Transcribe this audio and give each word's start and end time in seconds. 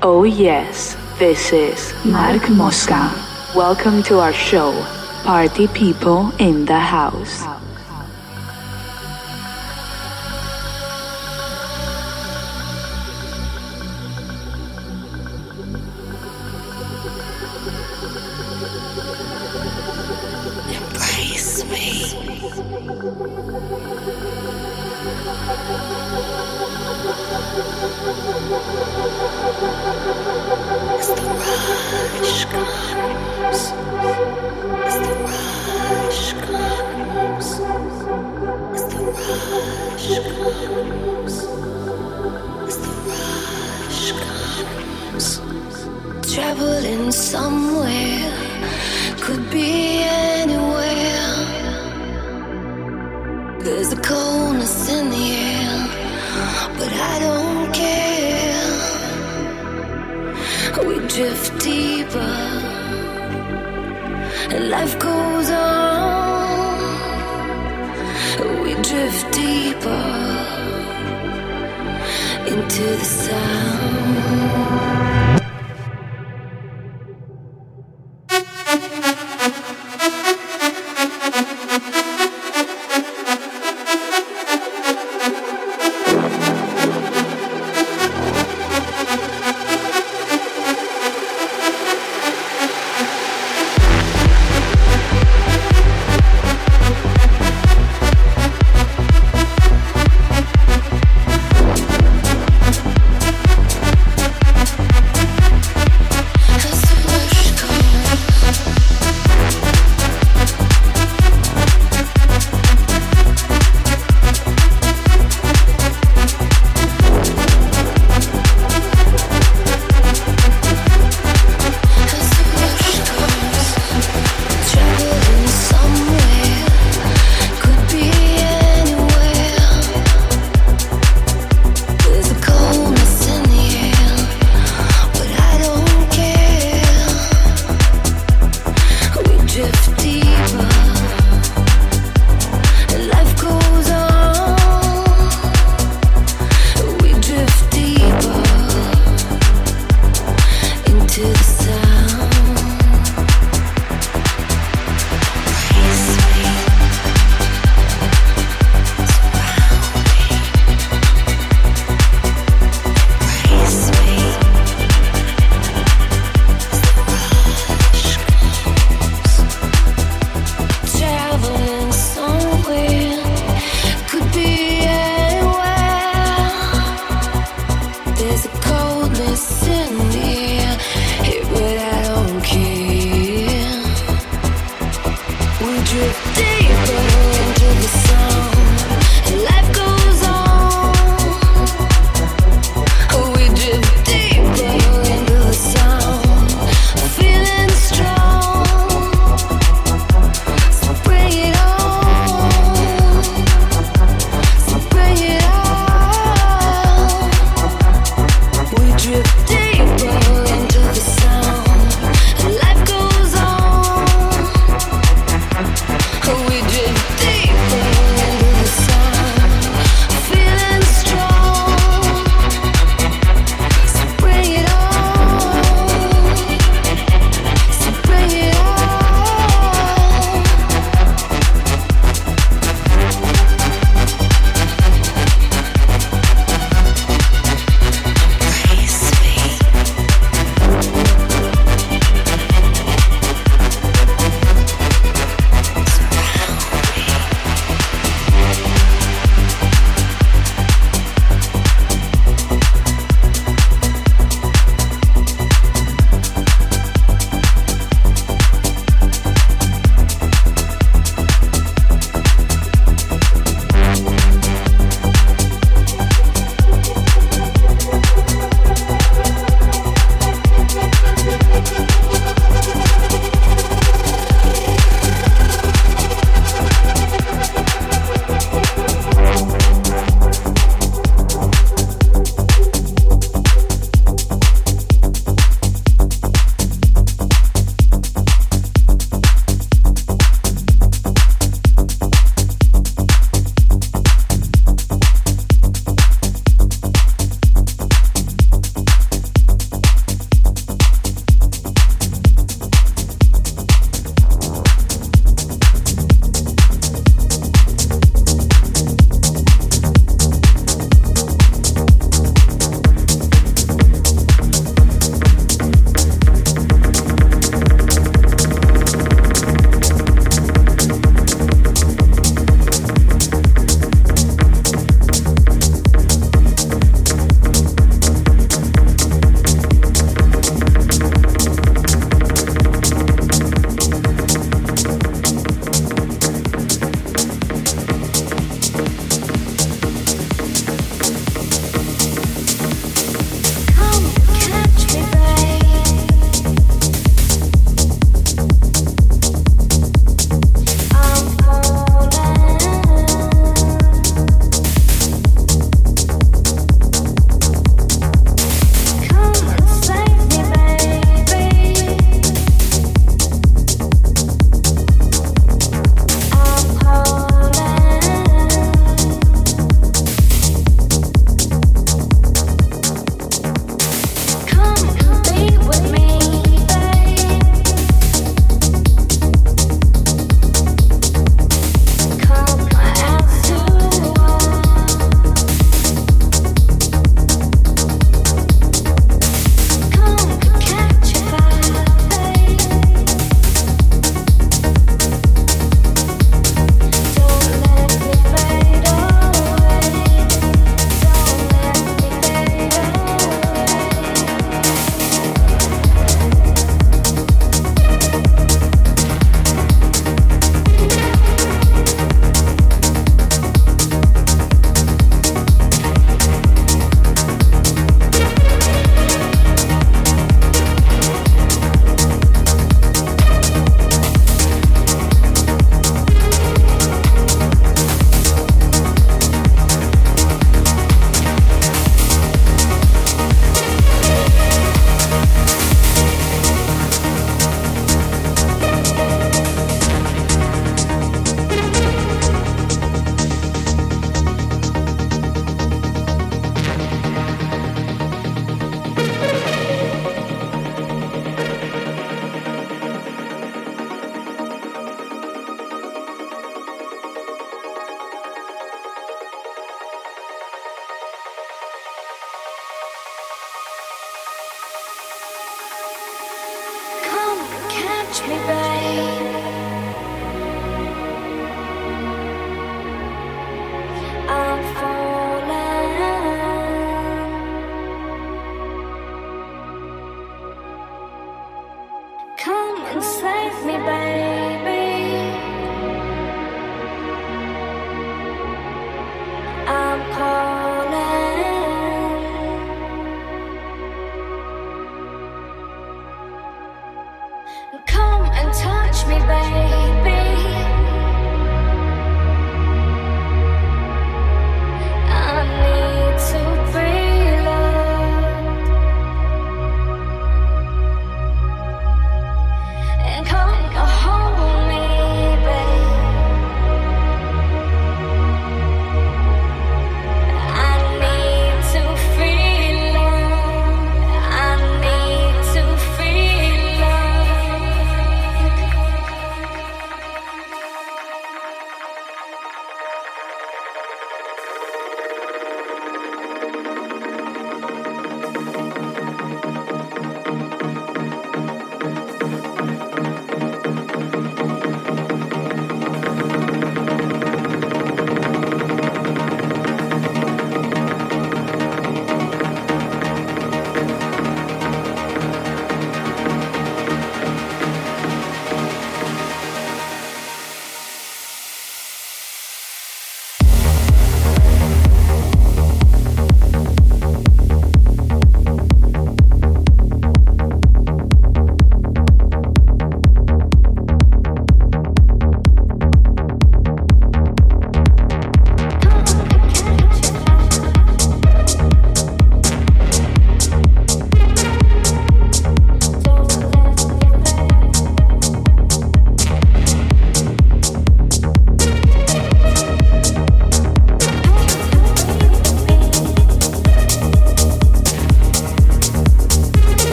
Oh, 0.00 0.22
yes, 0.22 0.96
this 1.18 1.52
is 1.52 1.92
Mark 2.04 2.48
Mosca. 2.50 3.10
Welcome 3.56 4.00
to 4.04 4.20
our 4.20 4.32
show, 4.32 4.70
Party 5.24 5.66
People 5.66 6.30
in 6.38 6.66
the 6.66 6.78
House. 6.78 7.42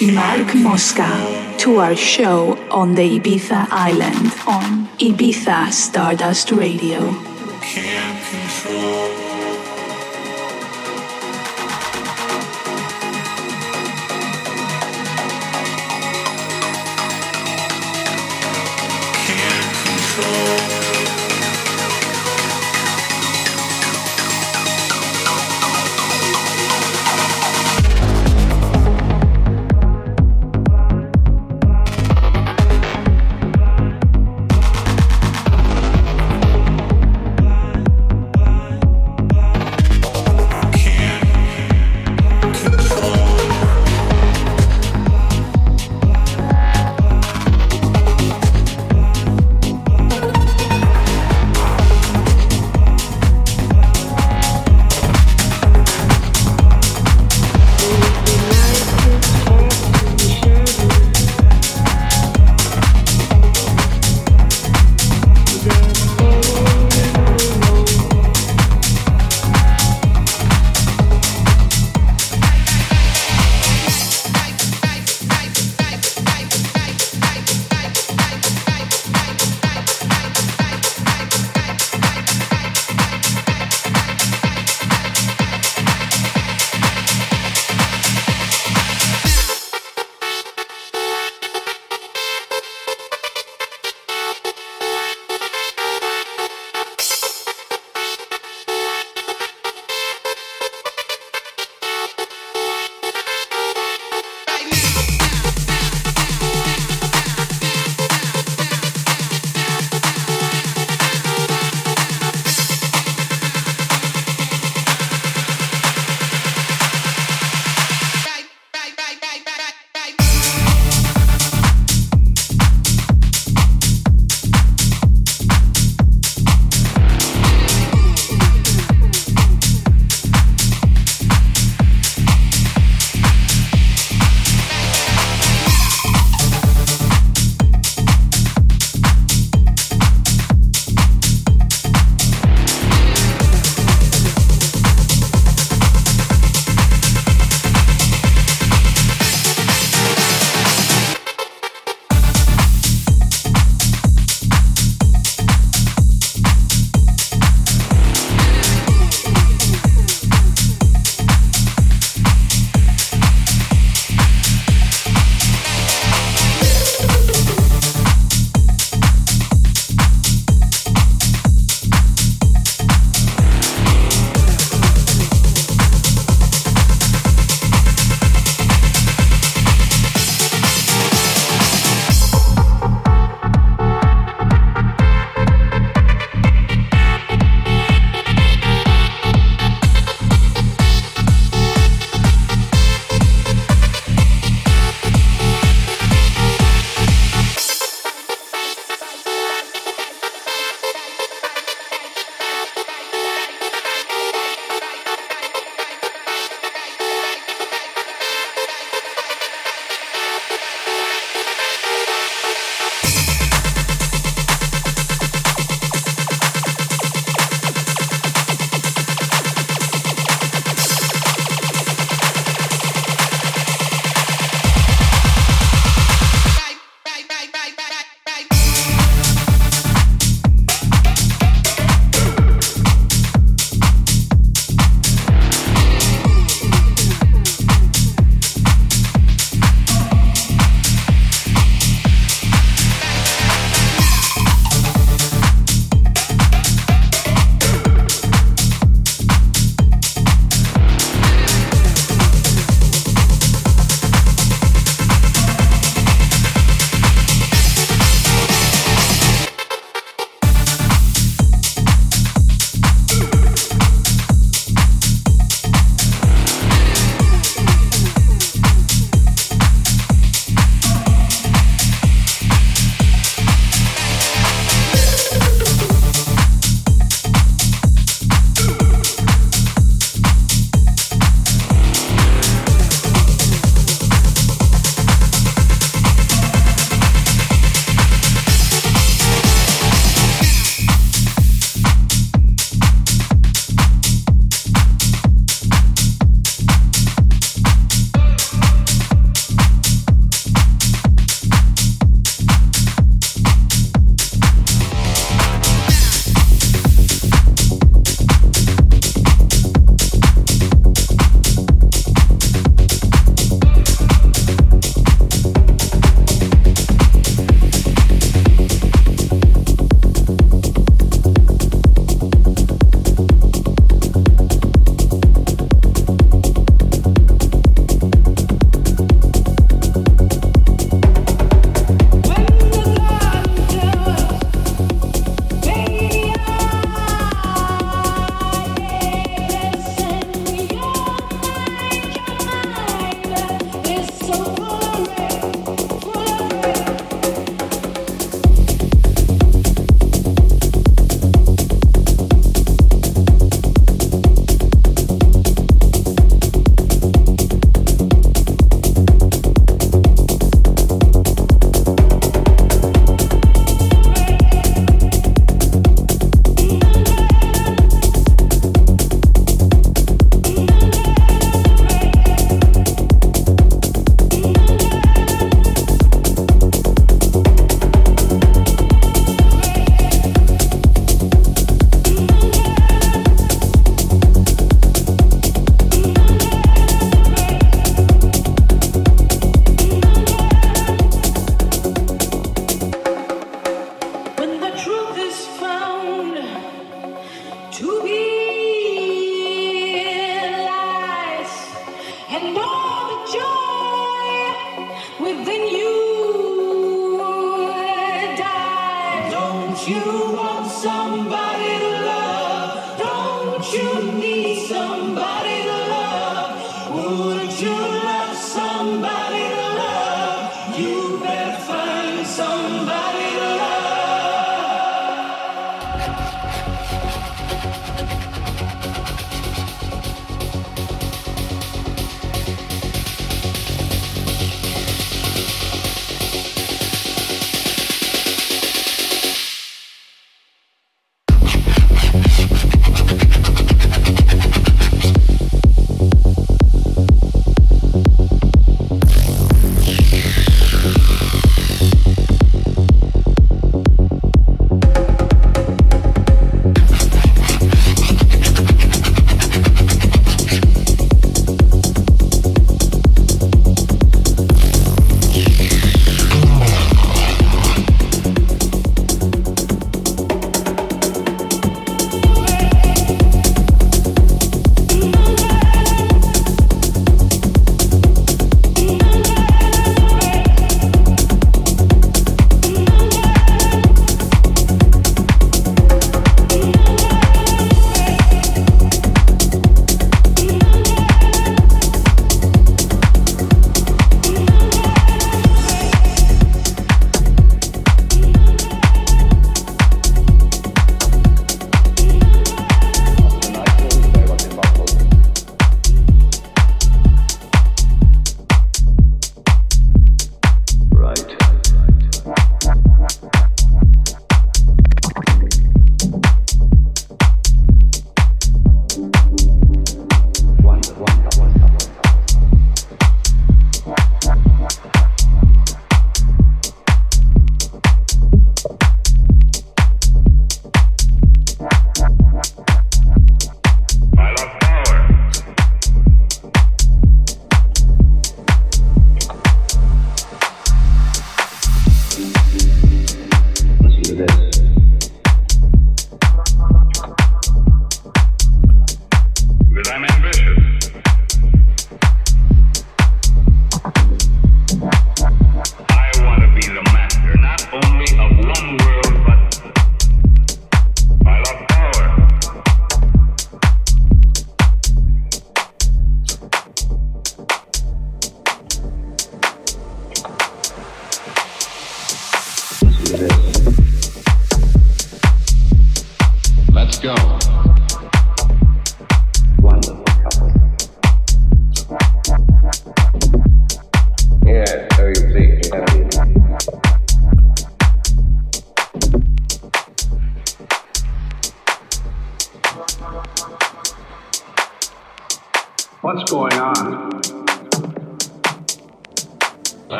Mark 0.00 0.54
Mosca 0.54 1.10
to 1.58 1.78
our 1.78 1.96
show 1.96 2.56
on 2.70 2.94
the 2.94 3.18
Ibiza 3.18 3.66
Island 3.68 4.32
on 4.46 4.86
Ibiza 4.98 5.72
Stardust 5.72 6.52
Radio. 6.52 7.00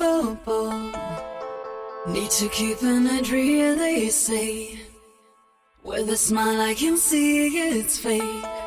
Oh, 0.00 0.38
oh. 0.46 0.92
to 2.30 2.48
keep 2.48 2.78
keeping 2.78 3.06
it 3.06 3.30
really 3.30 4.10
safe. 4.10 4.80
With 5.82 6.08
a 6.08 6.16
smile, 6.16 6.60
I 6.60 6.74
can 6.74 6.96
see 6.96 7.46
it's 7.76 7.98
fake. 7.98 8.59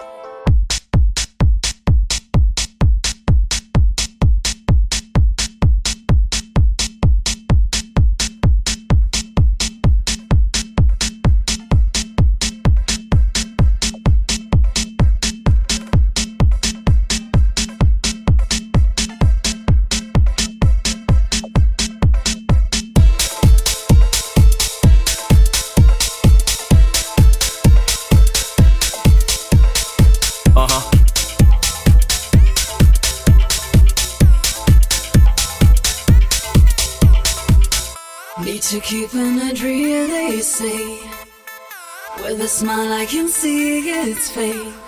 A 42.44 42.46
smile, 42.46 42.91
I 42.91 43.06
can 43.06 43.30
see 43.30 43.89
it's 43.89 44.30
fake. 44.30 44.82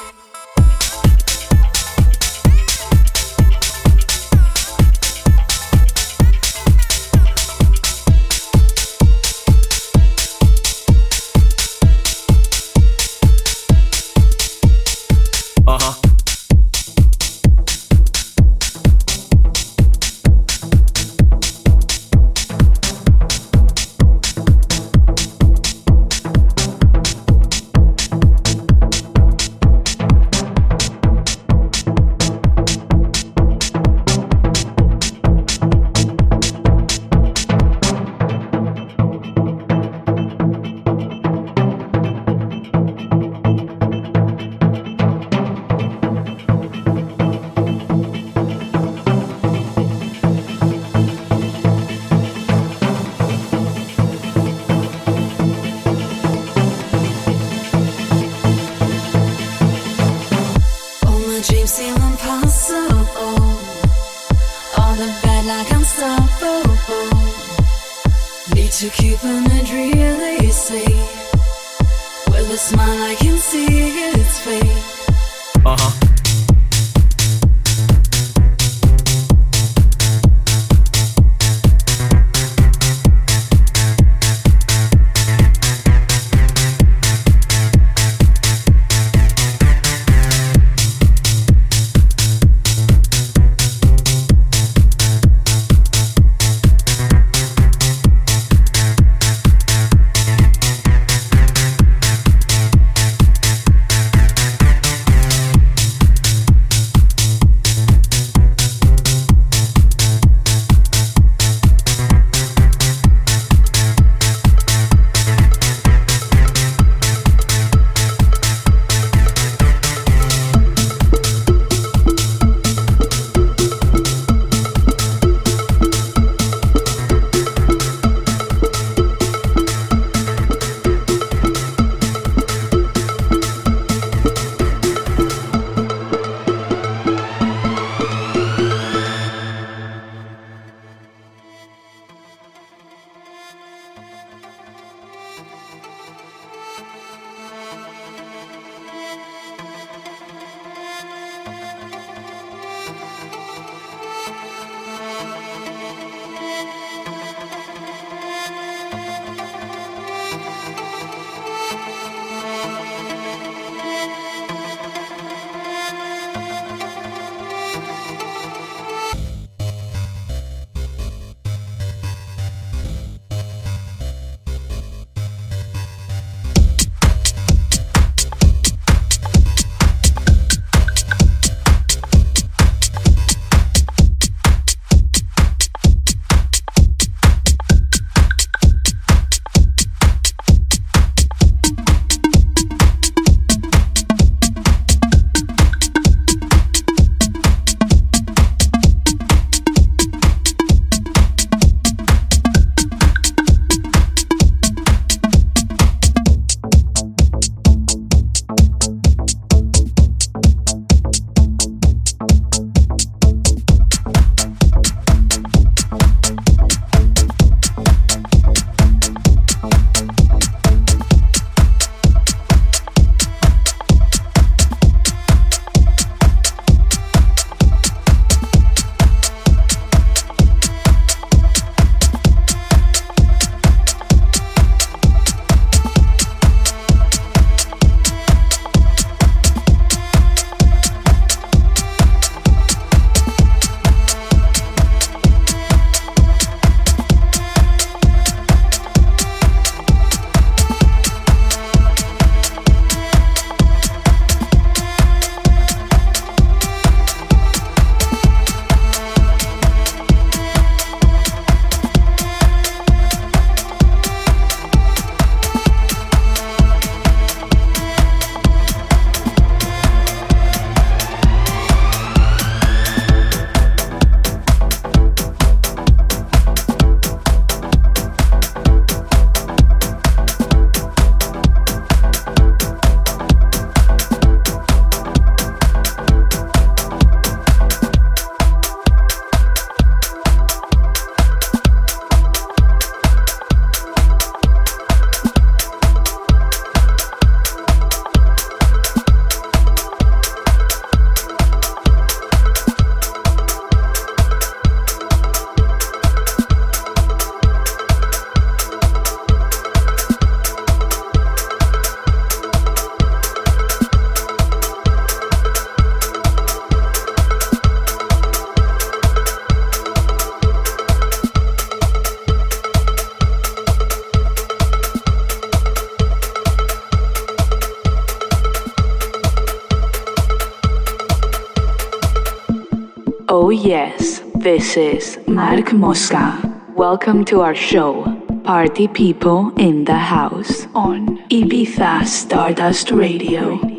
This 334.46 334.78
is 334.78 335.18
Mark 335.26 335.74
Mosca. 335.74 336.38
Welcome 336.76 337.26
to 337.26 337.42
our 337.42 337.56
show, 337.56 338.04
Party 338.44 338.88
People 338.88 339.52
in 339.58 339.86
the 339.86 339.98
House, 339.98 340.68
on 340.76 341.18
Ibiza 341.30 342.06
Stardust 342.06 342.92
Radio. 342.92 343.75